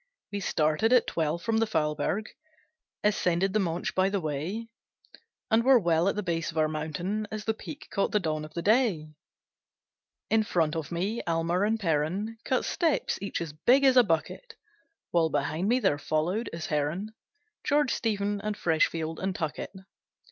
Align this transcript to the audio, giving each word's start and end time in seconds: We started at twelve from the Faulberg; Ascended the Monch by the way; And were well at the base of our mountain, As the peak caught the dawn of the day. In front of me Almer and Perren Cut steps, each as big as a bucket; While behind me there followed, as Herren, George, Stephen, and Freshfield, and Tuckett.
We 0.31 0.39
started 0.39 0.91
at 0.93 1.05
twelve 1.05 1.43
from 1.43 1.57
the 1.57 1.67
Faulberg; 1.67 2.29
Ascended 3.03 3.53
the 3.53 3.59
Monch 3.59 3.93
by 3.93 4.09
the 4.09 4.19
way; 4.19 4.67
And 5.51 5.63
were 5.63 5.77
well 5.77 6.07
at 6.09 6.15
the 6.15 6.23
base 6.23 6.49
of 6.49 6.57
our 6.57 6.67
mountain, 6.67 7.27
As 7.29 7.45
the 7.45 7.53
peak 7.53 7.87
caught 7.91 8.11
the 8.11 8.19
dawn 8.19 8.43
of 8.43 8.55
the 8.55 8.63
day. 8.63 9.13
In 10.31 10.41
front 10.41 10.75
of 10.75 10.91
me 10.91 11.21
Almer 11.27 11.63
and 11.65 11.79
Perren 11.79 12.37
Cut 12.45 12.65
steps, 12.65 13.19
each 13.21 13.41
as 13.41 13.53
big 13.53 13.83
as 13.83 13.95
a 13.95 14.01
bucket; 14.03 14.55
While 15.11 15.29
behind 15.29 15.69
me 15.69 15.79
there 15.79 15.99
followed, 15.99 16.49
as 16.51 16.65
Herren, 16.65 17.13
George, 17.63 17.93
Stephen, 17.93 18.41
and 18.43 18.57
Freshfield, 18.57 19.19
and 19.19 19.35
Tuckett. 19.35 19.71